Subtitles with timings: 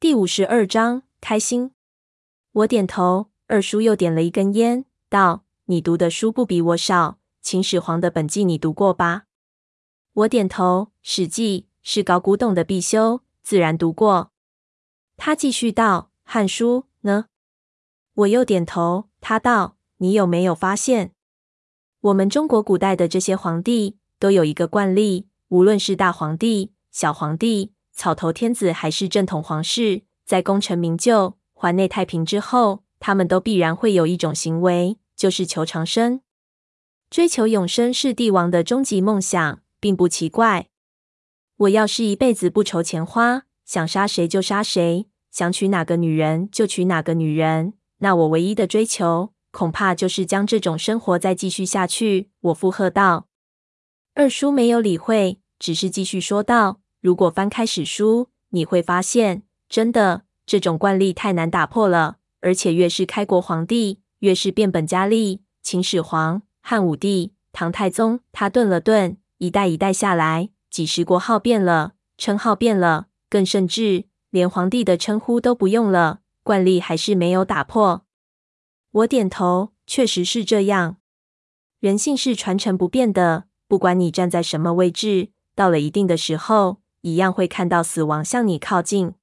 [0.00, 1.72] 第五十二章开心。
[2.52, 9.24] 我点头，二叔又点了一根烟，道：“你读的书不比我少，秦始皇的本纪你读过吧？”
[10.14, 14.32] 我点头，《史记》是搞古董的必修，自然读过。
[15.18, 17.26] 他继续道：“汉书呢？”
[18.24, 19.10] 我又点头。
[19.20, 21.12] 他道：“你有没有发现，
[22.00, 36.22] 我们中国古代的这些皇帝都有一个惯例，无论是大皇帝、小皇帝、草头天子，还是正统皇室，在功成名就、环内太平之后，他们都必然会有一种行为，就是求长生。
[37.10, 40.68] 追求永生是帝王的终极梦想，并不奇怪。
[41.58, 52.30] 我要是一辈子不愁钱花，想杀谁就杀谁，想娶哪个女人就娶哪个女人。”那我唯一的追求，恐怕就是将这种生活再继续下去。
[52.40, 53.26] 我附和道。
[54.14, 62.18] 二叔没有理会，只是继续说道：“如果翻开史书，你会发现，真的，这种惯例太难打破了。
[62.40, 65.42] 而且越是开国皇帝，越是变本加厉。
[65.62, 78.06] 秦始皇、汉武帝、唐太宗，他顿了顿，一代一代下来，几十国号变了，称号变了，更甚至连皇帝的称呼都不用了。”惯例还是没有打破。
[78.92, 80.96] 我点头，确实是这样。
[81.78, 89.14] 人性是传承不变的，不管你站在什么位置，到了一定的时候，一样会看到死亡向你靠近。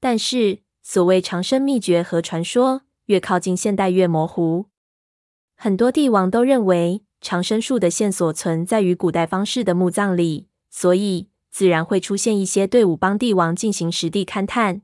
[0.00, 4.66] 但是，所谓长生秘诀和传说，越靠近现代越模糊。
[5.56, 14.82] 很多帝王都认为长生术的线索存在于古代方士的墓葬里，所以自然会出现一些队伍帮帝王进行实地勘探。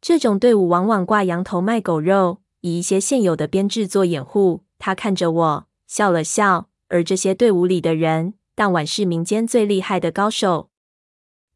[0.00, 4.64] 这种队伍往往挂羊头卖狗肉，以一些现有的编制做掩护。
[4.78, 6.68] 他看着我，笑了笑。
[6.88, 10.69] 而这些队伍里的人，当晚是民间最厉害的高手。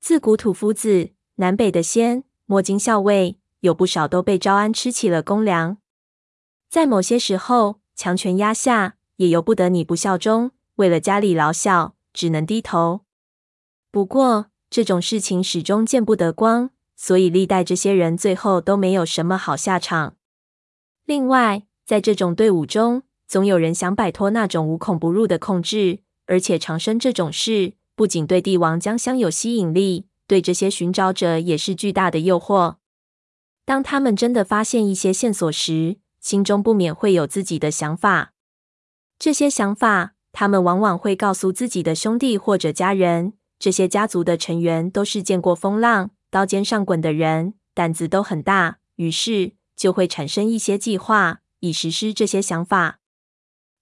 [0.07, 5.79] 自古土夫子，南北的仙，摸金校尉，有不少都被招安吃起了公粮。
[6.69, 10.51] 在某些时候，强权压下，也由不得你不效忠。
[10.75, 13.01] 为了家里老小，只能低头。
[13.91, 16.69] 不过，这种事情始终见不得光。
[16.95, 20.17] 所以历代这些人最后都没有什么好下场。
[21.07, 32.77] 另外，在这种队伍中，总有人想摆脱那种无孔不入的控制，而且长生这种事，不仅对帝王将相有吸引力，对这些寻找者也是巨大的诱惑。
[33.65, 38.33] 当他们真的发现一些线索时，心中不免会有自己的想法。
[39.19, 43.35] 这些想法，他们往往会告诉自己的兄弟或者家人。
[43.59, 46.11] 这些家族的成员都是见过风浪。
[46.31, 52.99] 刀尖上滚的人胆子都很大，于是就会产生一些计划，以实施这些想法。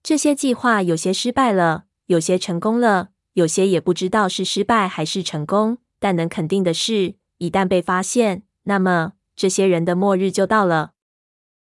[0.02, 5.78] 这些计划有些失败了，有些成功了，有些也不知道是失败还是成功。
[5.98, 10.92] 但能肯定的是，一旦被发现，那么这些人的末日就到了。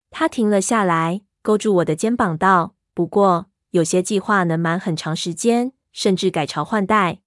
[0.09, 7.21] 他停了下来，勾住我的肩膀道：“不过，有些计划能瞒很长时间，甚至改朝换代。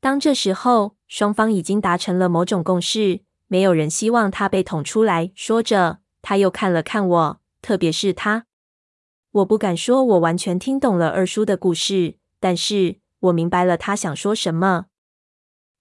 [0.00, 5.30] 当这时候。”双方已经达成了某种共识，没有人希望他被捅出来。
[5.34, 8.46] 说着，他又看了看我，特别是他。
[9.32, 14.86] 我不敢说我完全听懂了二叔的故事，但是我明白了他想说什么。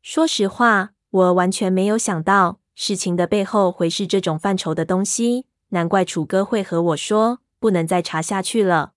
[0.02, 5.46] 说实话，我完全没有想到事情的背后会是这种范畴的东西。
[5.70, 8.94] 难怪楚哥会和我说不能再查下去了。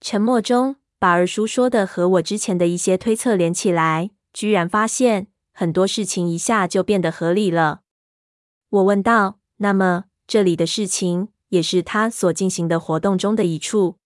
[0.00, 5.26] 沉默中，把二叔说的和我之前的一些推测连起来，居然发现。
[5.52, 7.80] 很多事情一下就变得合理了。
[8.70, 13.98] 我问道：“那么这里的事情也是他所进行的活动中的一处？”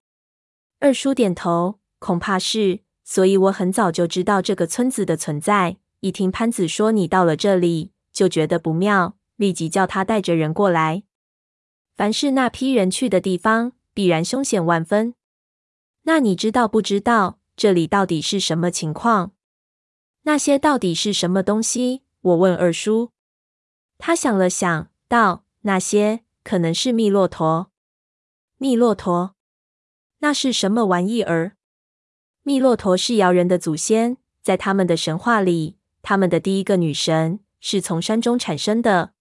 [0.81, 2.84] 二叔点头：“恐怕是。
[3.05, 5.77] 所以我很早就知道这个村子的存在。
[6.01, 11.05] 一听潘子说你到了这里，就觉得不妙，立即叫他带着人过来。
[11.95, 15.15] 凡是那批人去的地方，必然凶险万分。
[16.03, 19.33] 那你知道不知道这里到底是什么情况？”
[20.27, 22.03] 那些到底是什么东西？
[22.21, 23.11] 我问二叔。
[23.99, 27.71] 他想了想，道：“那些可能是密骆驼。
[28.57, 29.35] 密骆驼，
[30.19, 31.57] 那是什么玩意儿？
[32.47, 39.13] 密洛陀是瑶人的祖先，在他们的神话里，他们的第一个女神是从山中产生的。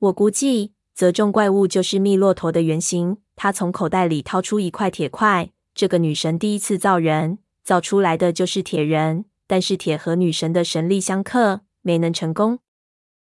[0.00, 3.18] 我估计，则众怪物就是密洛陀的原型。
[3.36, 5.52] 他从口袋里掏出一块铁块。
[5.72, 12.58] 这个女神第一次造人，造出来的就是铁人。”但是铁和女神的神力相克，没能成功。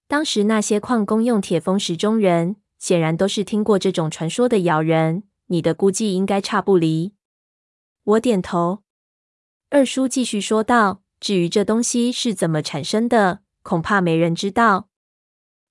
[0.08, 5.24] 当时那些矿工用铁封石中人，显然都是听过这种传说的瑶人。
[5.48, 7.14] 你的估计应该差不离。
[8.04, 8.83] 我点头。
[9.74, 14.88] 二叔继续说道：“至于这东西是怎么产生的，恐怕没人知道。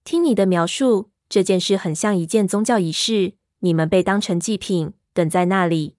[0.02, 3.34] 听你的描述，这件事很像一件宗教仪式。
[3.60, 5.94] 你们被当成祭品，等在那里。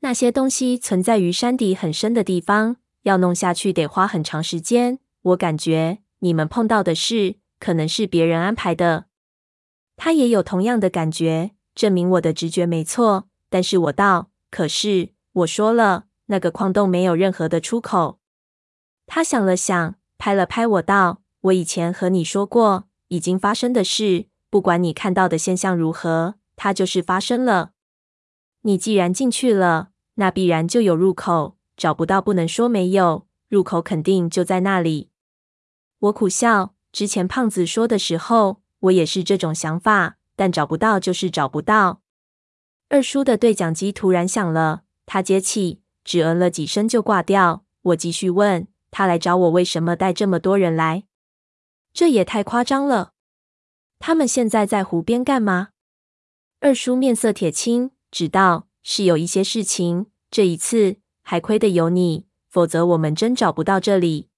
[0.00, 4.98] 那些东西存在于山底很深的地方，要弄下去得花很长时间。
[5.22, 9.06] 我感觉你们碰到的事，可能是别人安排的。
[9.96, 13.30] 他也有同样的感觉，证明我的直觉没错。
[13.48, 18.18] 但是我道，可是我说了，那个矿洞没有任何的出口。
[19.06, 27.72] 他想了想，拍了拍我道：“我以前和你说过，已经发生的事，不管你看到的现象如何，它就是发生了。
[28.62, 35.10] 你既然进去了，那必然就有入口，找不到不能说没有，入口肯定就在那里。”
[36.00, 42.02] 我苦笑，之前胖子说的时候，我也是这种想法，但找不到就是找不到。
[42.88, 47.64] 二叔的对讲机突然响了，他接起，只嗯了几声就挂掉。
[47.82, 51.02] 我继续问他来找我，为什么带这么多人来？
[51.92, 53.12] 这也太夸张了。
[53.98, 55.70] 他们现在在湖边干嘛？
[56.60, 60.06] 二叔面色铁青，只道是有一些事情。
[60.30, 64.28] 这一次还亏得有你，否则我们真找不到这里。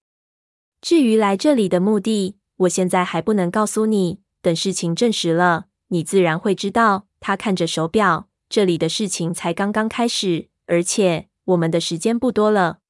[0.80, 4.20] 至于来这里的目的，我现在还不能告诉你。
[4.40, 7.06] 等事情证实了，你自然会知道。
[7.20, 8.28] 他看着手表。
[8.48, 12.80] 这里的事情才刚刚开始，而且我们的时间不多了。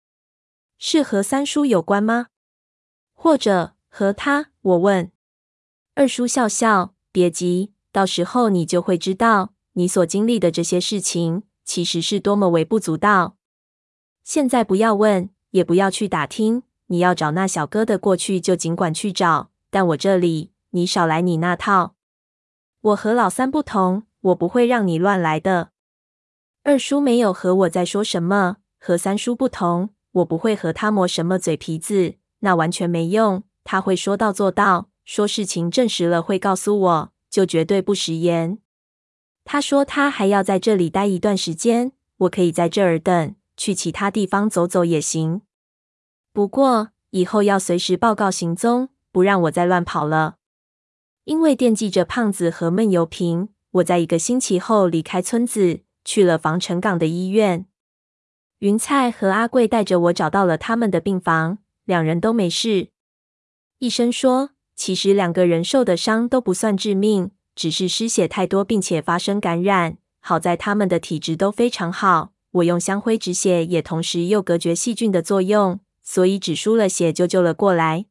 [0.78, 2.28] 是和三叔有关吗？
[3.14, 4.50] 或者和他？
[4.60, 5.12] 我问。
[5.94, 13.36] 二叔笑笑，别急，到时候你就会知道，你所经历的这些事情其实是多么微不足道。
[14.24, 16.62] 现在不要问，也不要去打听。
[16.86, 19.50] 你要找那小哥的过去，就尽管去找。
[19.70, 21.94] 但我这里，你少来你那套。
[22.80, 24.04] 我和老三不同。
[24.20, 25.70] 我不会让你乱来的。
[26.68, 33.42] 二叔没有和我再说什么，和三叔不同，我不会和他磨什么嘴皮子，那完全没用。
[33.64, 38.58] 他会说到做到，说事情证实了会告诉我，就绝对不食言。
[39.46, 45.40] 他说他还要在这里待一段时间，我可以在这儿等，去其他地方走走也行。
[46.34, 50.36] 不过以后要随时报告行踪，不让我再乱跑了，
[51.24, 53.48] 因为惦记着胖子和闷油瓶。
[53.70, 57.66] 我在一个星期后离开村子，去了防城港的医院。
[58.60, 62.88] 云菜和阿贵带着我找到了他们的病房，两人都没事。
[63.78, 69.98] 医生说，其实两个人受的伤都不算致命，只是失血太多，并且发生感染。
[70.20, 78.06] 好在他们的体质都非常好，我用香灰止血，也同时又隔绝细菌的作用，所以只输了血就救了过来。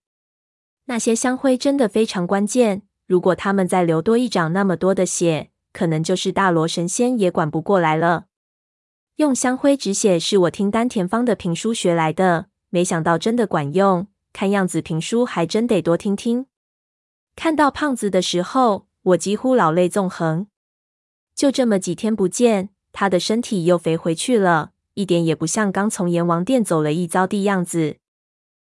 [0.86, 2.84] 那些香灰真的非常关键。
[3.08, 8.26] 如果他们再流多一掌那么多的血，可能就是大罗神仙也管不过来了。
[9.18, 14.08] 用香灰止血是我听丹田方的评书学来的，没想到真的管用。
[14.34, 16.46] 看样子评书还真得多听听。
[17.36, 20.48] 看到胖子的时候，我几乎老泪纵横。
[21.34, 27.98] 就这么几天不见，他的身体又肥回去了，一点也不像刚从阎王殿走了一遭的样子。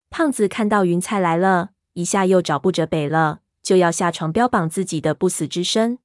[0.08, 3.40] 胖子看到云彩来了，一下又找不着北了。
[3.62, 5.98] 就要下床标榜自己的不死之身。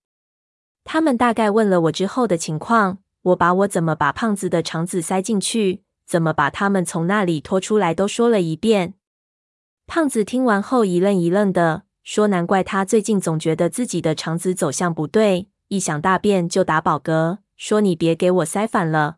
[0.86, 8.94] 他们大概问了我之后的情况，我把我怎么把胖子的肠子塞进去，怎么把他们从那里拖出来都说了一遍。
[9.88, 19.18] 胖子听完后一愣一愣的，说：“难怪他最近总觉得自己的肠子走向不对，一想大便就打饱嗝。”说：“你别给我塞反了。”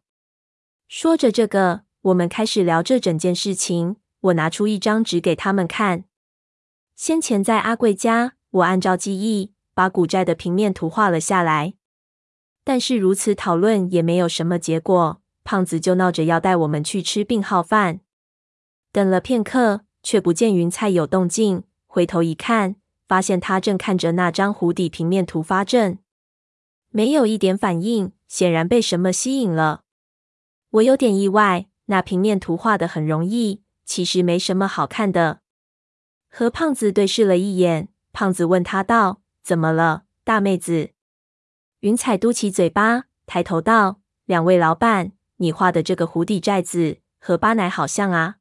[0.87, 3.97] 说着这个，我们开始聊这整件事情。
[4.21, 6.05] 我拿出一张纸给他们看。
[6.95, 11.75] 先前在阿贵家，我按照记忆把古寨的平面图画了下来，
[12.63, 15.21] 但是如此讨论也没有什么结果。
[15.43, 17.99] 胖子就闹着要带我们去吃病号饭。
[18.91, 21.61] 等了片刻，却不见云彩有动静。
[21.85, 25.99] 回头一看，发现他正看着那张湖底平面图发怔，
[26.89, 29.83] 没有一点反应，显然被什么吸引了。
[30.71, 35.41] 我有点意外，那平面图画的很容易，其实没什么好看的。
[36.31, 40.91] 和胖子对视了一眼，胖子问他道：“怎么了，大妹子？”
[41.79, 48.36] 云彩嘟起嘴巴，抬头道：“两位老板，你画的这个湖底寨子和巴乃好像啊。”